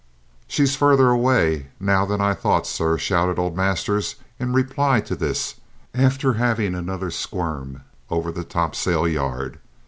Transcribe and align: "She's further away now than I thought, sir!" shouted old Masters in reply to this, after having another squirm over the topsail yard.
"She's 0.47 0.75
further 0.75 1.09
away 1.11 1.67
now 1.79 2.07
than 2.07 2.21
I 2.21 2.33
thought, 2.33 2.65
sir!" 2.65 2.97
shouted 2.97 3.37
old 3.37 3.55
Masters 3.55 4.15
in 4.39 4.51
reply 4.51 4.99
to 5.01 5.15
this, 5.15 5.57
after 5.93 6.33
having 6.33 6.73
another 6.73 7.11
squirm 7.11 7.83
over 8.09 8.31
the 8.31 8.43
topsail 8.43 9.07
yard. 9.07 9.59